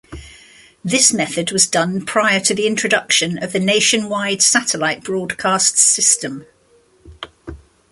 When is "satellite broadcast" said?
4.41-5.77